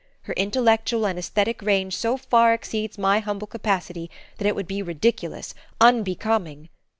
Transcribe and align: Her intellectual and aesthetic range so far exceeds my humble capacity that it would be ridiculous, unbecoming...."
Her 0.23 0.33
intellectual 0.33 1.05
and 1.05 1.19
aesthetic 1.19 1.61
range 1.61 1.95
so 1.95 2.17
far 2.17 2.55
exceeds 2.55 2.97
my 2.97 3.19
humble 3.19 3.45
capacity 3.45 4.09
that 4.39 4.47
it 4.47 4.55
would 4.55 4.67
be 4.67 4.81
ridiculous, 4.81 5.53
unbecoming...." 5.79 6.69